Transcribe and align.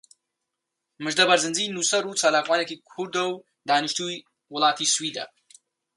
مژدە 1.03 1.23
بەرزنجی 1.29 1.73
نووسەر 1.75 2.03
و 2.05 2.17
چالاکوانێکی 2.21 2.81
کوردە 2.89 3.23
و 3.27 3.41
دانیشتووی 3.69 4.23
وڵاتی 4.53 4.91
سویدە. 4.93 5.25